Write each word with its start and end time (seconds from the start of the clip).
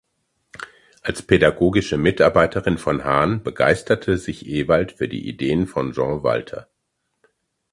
Als 1.03 1.21
pädagogische 1.21 1.95
Mitarbeiterin 1.95 2.79
von 2.79 3.03
Hahn 3.05 3.43
begeisterte 3.43 4.17
sich 4.17 4.47
Ewald 4.47 4.93
für 4.93 5.07
die 5.07 5.27
Ideen 5.27 5.67
von 5.67 5.91
Jean 5.91 6.23
Walter. 6.23 6.67